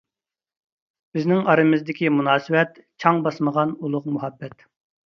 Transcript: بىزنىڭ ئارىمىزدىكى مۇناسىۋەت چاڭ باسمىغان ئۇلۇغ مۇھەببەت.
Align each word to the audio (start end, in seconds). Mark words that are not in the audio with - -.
بىزنىڭ 1.17 1.43
ئارىمىزدىكى 1.53 2.11
مۇناسىۋەت 2.17 2.83
چاڭ 3.05 3.25
باسمىغان 3.29 3.79
ئۇلۇغ 3.79 4.15
مۇھەببەت. 4.19 4.69